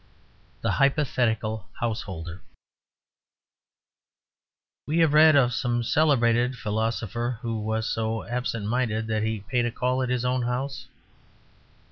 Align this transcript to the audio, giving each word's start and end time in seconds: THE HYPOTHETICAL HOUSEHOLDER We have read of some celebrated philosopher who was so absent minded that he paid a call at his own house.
THE 0.61 0.71
HYPOTHETICAL 0.81 1.69
HOUSEHOLDER 1.79 2.41
We 4.87 4.97
have 4.97 5.13
read 5.13 5.35
of 5.35 5.53
some 5.53 5.83
celebrated 5.83 6.55
philosopher 6.57 7.37
who 7.43 7.59
was 7.59 7.87
so 7.87 8.23
absent 8.23 8.65
minded 8.65 9.05
that 9.05 9.21
he 9.21 9.41
paid 9.41 9.67
a 9.67 9.71
call 9.71 10.01
at 10.01 10.09
his 10.09 10.25
own 10.25 10.41
house. 10.41 10.87